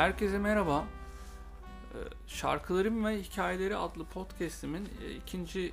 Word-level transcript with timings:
Herkese 0.00 0.38
merhaba. 0.38 0.84
Ee, 1.94 1.96
Şarkılarım 2.26 3.04
ve 3.04 3.22
Hikayeleri 3.22 3.76
adlı 3.76 4.04
podcast'imin 4.04 4.88
e, 5.04 5.14
ikinci 5.14 5.72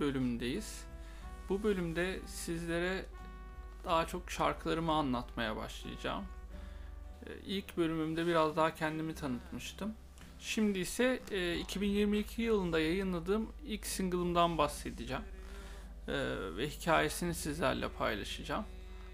bölümündeyiz. 0.00 0.84
Bu 1.48 1.62
bölümde 1.62 2.20
sizlere 2.26 3.04
daha 3.84 4.06
çok 4.06 4.30
şarkılarımı 4.30 4.92
anlatmaya 4.92 5.56
başlayacağım. 5.56 6.24
Ee, 7.26 7.30
İlk 7.46 7.76
bölümümde 7.76 8.26
biraz 8.26 8.56
daha 8.56 8.74
kendimi 8.74 9.14
tanıtmıştım. 9.14 9.94
Şimdi 10.38 10.78
ise 10.78 11.20
e, 11.30 11.56
2022 11.56 12.42
yılında 12.42 12.80
yayınladığım 12.80 13.52
ilk 13.66 13.86
single'ımdan 13.86 14.58
bahsedeceğim. 14.58 15.24
Ee, 16.08 16.12
Ve 16.56 16.68
hikayesini 16.68 17.34
sizlerle 17.34 17.88
paylaşacağım. 17.88 18.64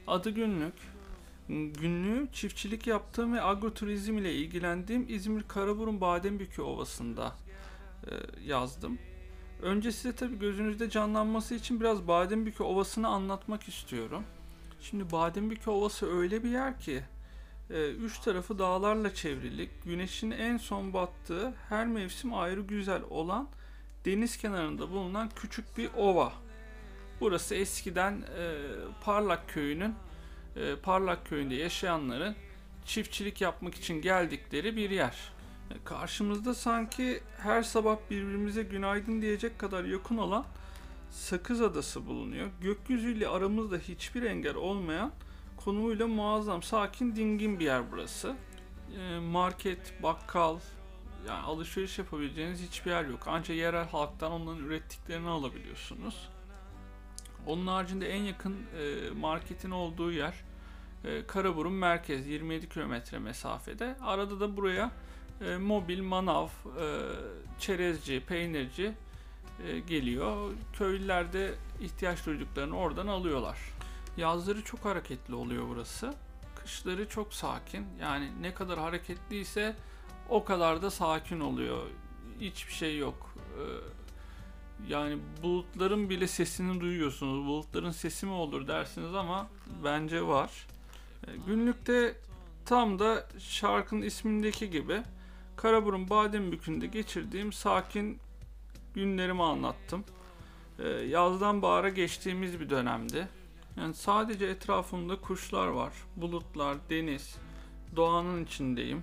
Adı 0.06 0.30
Günlük. 0.30 0.95
Günlüğü 1.48 2.28
çiftçilik 2.32 2.86
yaptığım 2.86 3.34
ve 3.34 3.42
agroturizm 3.42 4.18
ile 4.18 4.34
ilgilendiğim 4.34 5.06
İzmir 5.09 5.42
Karaburun 5.42 6.00
Badembükü 6.00 6.62
Ovası'nda 6.62 7.34
e, 8.06 8.10
yazdım. 8.45 8.98
Önce 9.62 9.92
size 9.92 10.16
tabii 10.16 10.38
gözünüzde 10.38 10.91
canlanması 10.91 11.55
için 11.55 11.80
biraz 11.80 12.09
Badembükü 12.09 12.62
Ovası'nı 12.62 13.09
anlatmak 13.09 13.69
istiyorum. 13.69 14.24
Şimdi 14.80 15.12
Badembükü 15.12 15.70
Ovası 15.70 16.19
öyle 16.19 16.45
bir 16.45 16.50
yer 16.50 16.80
ki 16.80 17.02
e, 17.70 17.91
üç 17.91 18.19
tarafı 18.19 18.58
dağlarla 18.58 19.14
çevrili, 19.14 19.70
güneşin 19.84 20.30
en 20.30 20.56
son 20.56 20.92
battığı, 20.92 21.55
her 21.69 21.86
mevsim 21.86 22.34
ayrı 22.34 22.60
güzel 22.60 23.02
olan 23.10 23.48
deniz 24.05 24.36
kenarında 24.36 24.91
bulunan 24.91 25.30
küçük 25.36 25.78
bir 25.78 25.91
ova. 25.97 26.33
Burası 27.20 27.55
eskiden 27.55 28.12
e, 28.38 28.62
Parlak 29.05 29.48
Köyü'nün 29.48 29.94
e, 30.56 30.77
Parlak 30.77 31.27
Köyü'nde 31.27 31.55
yaşayanların 31.55 32.37
çiftçilik 32.84 33.41
yapmak 33.41 33.75
için 33.75 34.03
geldikleri 34.03 34.77
bir 34.77 34.91
yer. 34.91 35.33
E, 35.70 35.75
Karşımızda 35.84 36.55
sanki 36.55 37.20
her 37.39 37.62
sabah 37.62 37.97
birbirimize 38.11 38.62
günaydın 38.62 39.22
diyecek 39.22 39.58
kadar 39.58 39.84
yakın 39.84 40.17
olan 40.17 40.45
Sakız 41.11 41.62
Adası 41.62 42.06
bulunuyor. 42.06 42.48
Gökyüzüyle 42.61 43.28
aramızda 43.28 43.77
hiçbir 43.77 44.22
engel 44.22 44.55
olmayan 44.55 45.12
konumuyla 45.56 46.06
muazzam, 46.06 46.62
sakin, 46.62 47.17
dingin 47.17 47.61
bir 47.61 47.64
yer 47.64 47.92
burası. 47.92 48.36
E, 48.98 49.19
Market, 49.19 50.02
bakkal, 50.02 50.58
yani 51.28 51.42
alışveriş 51.42 51.98
yapabileceğiniz 51.98 52.62
hiçbir 52.62 52.91
yer 52.91 53.05
yok. 53.05 53.20
Ancak 53.27 53.56
yerel 53.56 53.89
halktan 53.89 54.33
onların 54.33 54.64
ürettiklerini 54.64 55.28
alabiliyorsunuz. 55.28 56.28
Onun 57.47 57.67
haricinde 57.67 58.08
en 58.08 58.23
yakın 58.23 58.56
e, 58.78 59.11
marketin 59.11 59.70
olduğu 59.70 60.12
yer 60.12 60.34
e, 61.05 61.27
Karaburun 61.27 61.72
merkez 61.72 62.27
27 62.27 62.69
kilometre 62.69 63.19
mesafede. 63.19 63.97
Arada 64.02 64.41
da 64.41 64.56
buraya 64.56 64.91
e, 65.41 65.56
mobil, 65.56 66.02
manav, 66.02 66.47
e, 66.47 66.50
çerezci, 67.58 68.22
peynirci 68.28 68.92
e, 69.67 69.78
geliyor. 69.78 70.52
Köylüler 70.72 71.33
de 71.33 71.55
ihtiyaç 71.80 72.27
duyduklarını 72.27 72.77
oradan 72.77 73.06
alıyorlar. 73.06 73.58
Yazları 74.17 74.62
çok 74.62 74.84
hareketli 74.84 75.34
oluyor 75.34 75.69
burası. 75.69 76.14
Kışları 76.56 77.08
çok 77.08 77.34
sakin. 77.34 77.86
Yani 78.00 78.30
ne 78.41 78.55
kadar 78.55 78.78
hareketliyse 78.78 79.77
o 80.28 80.44
kadar 80.44 80.83
da 80.83 80.91
sakin 80.91 81.41
oluyor. 81.41 81.86
Hiçbir 82.41 82.72
şey 82.72 82.98
yok. 82.98 83.34
E, 83.58 83.62
yani 84.89 85.19
bulutların 85.42 86.11
bile 86.11 86.27
sesini 86.27 86.80
duyuyorsunuz. 86.80 87.47
Bulutların 87.47 87.91
sesi 87.91 88.27
mi 88.27 88.33
olur 88.33 88.69
dersiniz 88.69 89.14
ama 89.14 89.48
bence 89.84 90.22
var. 90.22 90.67
E, 91.28 91.36
Günlükte 91.46 92.14
tam 92.64 92.98
da 92.98 93.27
şarkının 93.38 94.02
ismindeki 94.02 94.70
gibi 94.70 95.02
Karaburun 95.56 96.10
Badembükü'nde 96.10 96.86
geçirdiğim 96.86 97.52
sakin 97.52 98.18
günlerimi 98.95 99.42
anlattım. 99.42 100.05
E, 100.78 100.89
Yazdan 100.89 101.62
bahara 101.62 101.89
geçtiğimiz 101.89 102.61
bir 102.61 102.70
dönemdi. 102.70 103.28
Yani 103.77 103.95
sadece 103.95 104.46
etrafımda 104.46 105.20
kuşlar 105.20 105.67
var, 105.67 105.92
bulutlar, 106.17 106.77
deniz, 106.90 107.36
doğanın 107.96 108.45
içindeyim. 108.45 109.02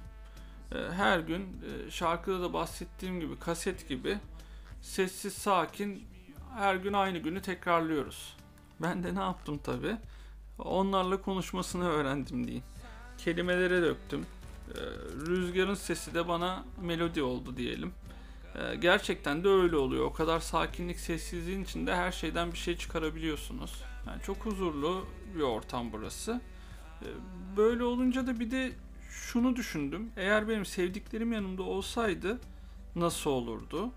E, 0.72 0.78
Her 0.92 1.20
gün 1.20 1.48
şarkıda 1.90 2.42
da 2.42 2.54
bahsettiğim 2.54 3.20
gibi 3.20 3.40
kaset 3.40 3.90
gibi 3.90 4.18
sessiz 4.82 5.34
sakin 5.34 6.04
her 6.58 6.76
gün 6.76 6.94
aynı 6.94 7.18
günü 7.18 7.42
tekrarlıyoruz. 7.42 8.38
Ben 8.82 9.04
de 9.04 9.16
ne 9.16 9.20
yaptım 9.20 9.58
tabi? 9.58 9.98
Onlarla 10.60 11.22
konuşmasını 11.22 11.90
öğrendim 11.90 12.44
diyeyim. 12.48 12.64
Kelimelere 13.18 13.82
döktüm. 13.82 14.26
Ee, 14.70 14.80
rüzgarın 15.28 15.74
sesi 15.74 16.14
de 16.14 16.28
bana 16.28 16.66
melodi 16.82 17.24
oldu 17.24 17.58
diyelim. 17.58 17.94
Ee, 18.56 18.76
gerçekten 18.76 19.44
de 19.44 19.48
öyle 19.48 19.76
oluyor. 19.76 20.06
O 20.06 20.14
kadar 20.14 20.40
sakinlik, 20.40 21.00
sessizliğin 21.00 21.64
içinde 21.64 21.96
her 21.96 22.12
şeyden 22.12 22.52
bir 22.52 22.58
şey 22.58 22.78
çıkarabiliyorsunuz. 22.78 23.84
Yani 24.08 24.22
çok 24.22 24.38
huzurlu 24.38 25.06
bir 25.36 25.42
ortam 25.42 25.92
burası. 25.92 26.42
Ee, 27.02 27.06
böyle 27.58 27.84
olunca 27.84 28.28
da 28.28 28.40
bir 28.40 28.52
de 28.52 28.72
şunu 29.10 29.56
düşündüm. 29.56 30.12
Eğer 30.18 30.50
benim 30.50 30.66
sevdiklerim 30.66 31.34
yanımda 31.34 31.64
olsaydı 31.64 32.40
nasıl 32.96 33.30
olurdu? 33.30 33.92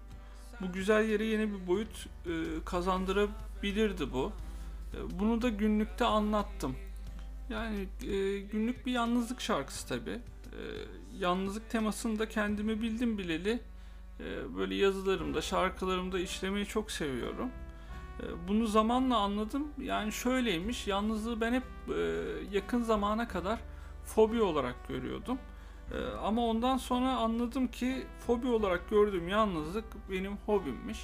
Bu 0.60 0.72
güzel 0.72 1.08
yere 1.08 1.24
yeni 1.24 1.52
bir 1.52 1.66
boyut 1.66 2.06
e, 2.26 2.32
kazandırabilirdi 2.64 4.12
bu. 4.12 4.32
E, 4.96 5.18
Bunu 5.18 5.42
da 5.42 5.48
günlükte 5.48 6.04
anlattım. 6.04 6.76
Yani 7.50 7.88
e, 8.02 8.38
günlük 8.38 8.86
bir 8.86 8.92
yalnızlık 8.92 9.40
şarkısı 9.40 9.88
tabi. 9.88 10.10
E, 10.10 10.20
yalnızlık 11.18 11.70
temasını 11.70 12.18
da 12.18 12.28
kendimi 12.28 12.82
bildim 12.82 13.18
bileli 13.18 13.60
e, 14.20 14.56
böyle 14.56 14.74
yazılarımda, 14.74 15.42
şarkılarımda 15.42 16.18
işlemeyi 16.18 16.66
çok 16.66 16.90
seviyorum. 16.90 17.50
E, 18.20 18.48
bunu 18.48 18.66
zamanla 18.66 19.16
anladım. 19.18 19.68
Yani 19.82 20.12
şöyleymiş, 20.12 20.86
yalnızlığı 20.86 21.40
ben 21.40 21.52
hep 21.52 21.64
e, 21.96 22.00
yakın 22.52 22.82
zamana 22.82 23.28
kadar 23.28 23.58
fobi 24.04 24.42
olarak 24.42 24.88
görüyordum. 24.88 25.38
E, 25.92 25.98
ama 26.16 26.46
ondan 26.46 26.76
sonra 26.76 27.16
anladım 27.16 27.68
ki 27.68 28.06
fobi 28.26 28.46
olarak 28.46 28.90
gördüğüm 28.90 29.28
yalnızlık 29.28 29.84
benim 30.10 30.36
hobimmiş. 30.46 30.98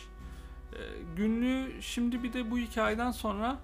E, 0.72 0.78
günlüğü 1.16 1.82
şimdi 1.82 2.22
bir 2.22 2.32
de 2.32 2.50
bu 2.50 2.58
hikayeden 2.58 3.10
sonra 3.10 3.58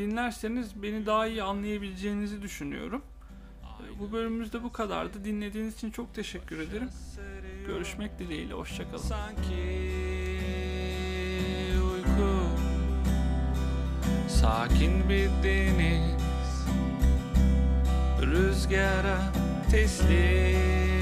dinlerseniz 0.00 0.82
beni 0.82 1.06
daha 1.06 1.26
iyi 1.26 1.42
anlayabileceğinizi 1.42 2.42
düşünüyorum. 2.42 3.02
Bu 3.98 4.12
bölümümüzde 4.12 4.62
bu 4.62 4.72
kadardı. 4.72 5.24
Dinlediğiniz 5.24 5.74
için 5.74 5.90
çok 5.90 6.14
teşekkür 6.14 6.58
ederim. 6.58 6.88
Görüşmek 7.66 8.18
dileğiyle. 8.18 8.54
Hoşçakalın. 8.54 9.02
Sanki 9.02 9.90
uyku 11.84 12.40
Sakin 14.28 15.08
bir 15.08 15.28
deniz 15.42 16.20
Rüzgara 18.22 19.32
teslim 19.70 20.99